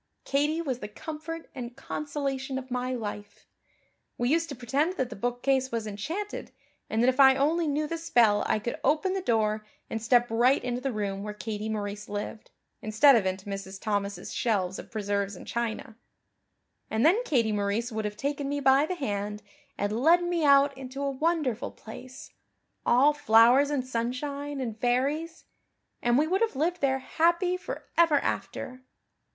Katie 0.25 0.63
was 0.63 0.79
the 0.79 0.87
comfort 0.87 1.47
and 1.53 1.75
consolation 1.75 2.57
of 2.57 2.71
my 2.71 2.91
life. 2.95 3.45
We 4.17 4.29
used 4.29 4.49
to 4.49 4.55
pretend 4.55 4.93
that 4.93 5.11
the 5.11 5.15
bookcase 5.15 5.71
was 5.71 5.85
enchanted 5.85 6.51
and 6.89 7.03
that 7.03 7.07
if 7.07 7.19
I 7.19 7.35
only 7.35 7.67
knew 7.67 7.85
the 7.85 7.99
spell 7.99 8.41
I 8.47 8.57
could 8.57 8.79
open 8.83 9.13
the 9.13 9.21
door 9.21 9.63
and 9.91 10.01
step 10.01 10.25
right 10.31 10.63
into 10.63 10.81
the 10.81 10.91
room 10.91 11.21
where 11.21 11.35
Katie 11.35 11.69
Maurice 11.69 12.09
lived, 12.09 12.49
instead 12.81 13.15
of 13.15 13.27
into 13.27 13.45
Mrs. 13.45 13.79
Thomas' 13.79 14.31
shelves 14.31 14.79
of 14.79 14.89
preserves 14.89 15.35
and 15.35 15.45
china. 15.45 15.95
And 16.89 17.05
then 17.05 17.21
Katie 17.23 17.51
Maurice 17.51 17.91
would 17.91 18.05
have 18.05 18.17
taken 18.17 18.49
me 18.49 18.59
by 18.59 18.87
the 18.87 18.95
hand 18.95 19.43
and 19.77 20.01
led 20.01 20.23
me 20.23 20.43
out 20.43 20.75
into 20.75 21.03
a 21.03 21.11
wonderful 21.11 21.69
place, 21.69 22.33
all 22.87 23.13
flowers 23.13 23.69
and 23.69 23.85
sunshine 23.85 24.59
and 24.59 24.79
fairies, 24.79 25.45
and 26.01 26.17
we 26.17 26.25
would 26.25 26.41
have 26.41 26.55
lived 26.55 26.81
there 26.81 26.97
happy 26.97 27.55
for 27.55 27.85
ever 27.99 28.17
after. 28.21 28.81